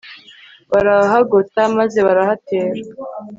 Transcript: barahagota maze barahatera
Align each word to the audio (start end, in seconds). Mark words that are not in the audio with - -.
barahagota 0.71 1.59
maze 1.77 1.99
barahatera 2.07 2.79